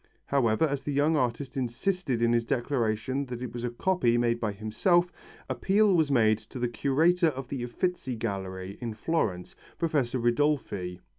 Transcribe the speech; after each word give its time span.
However, 0.25 0.65
as 0.67 0.81
the 0.81 0.91
young 0.91 1.15
artist 1.15 1.55
insisted 1.55 2.23
in 2.23 2.33
his 2.33 2.43
declaration 2.43 3.27
that 3.27 3.43
it 3.43 3.53
was 3.53 3.63
a 3.63 3.69
copy 3.69 4.17
made 4.17 4.39
by 4.39 4.51
himself, 4.51 5.13
appeal 5.47 5.93
was 5.93 6.09
made 6.09 6.39
to 6.39 6.57
the 6.57 6.67
curator 6.67 7.27
of 7.27 7.49
the 7.49 7.63
Uffizi 7.63 8.15
Gallery 8.15 8.79
of 8.81 8.97
Florence, 8.97 9.55
Professor 9.77 10.17
Ridolfi. 10.17 11.01